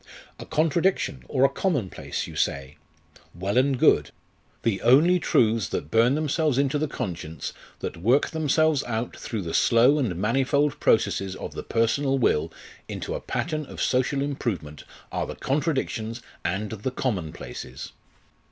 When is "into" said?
6.57-6.79, 12.87-13.13